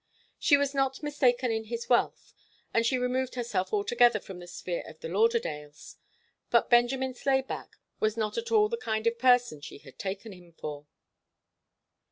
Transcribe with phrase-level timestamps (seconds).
[0.39, 2.33] She was not mistaken in his wealth,
[2.73, 5.97] and she removed herself altogether from the sphere of the Lauderdales,
[6.49, 10.53] but Benjamin Slayback was not at all the kind of person she had taken him
[10.53, 10.87] for.